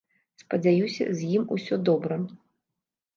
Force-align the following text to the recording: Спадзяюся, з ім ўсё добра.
Спадзяюся, 0.43 1.05
з 1.19 1.27
ім 1.39 1.43
ўсё 1.57 1.75
добра. 1.91 2.17